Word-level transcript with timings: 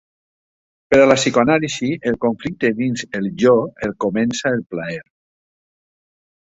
Per 0.93 0.97
a 1.01 1.03
la 1.09 1.17
psicoanàlisi, 1.19 1.91
el 2.13 2.17
conflicte 2.25 2.73
dins 2.81 3.07
el 3.21 3.31
jo 3.45 3.55
el 3.89 3.97
comença 4.07 4.57
el 4.59 4.69
plaer. 4.75 5.03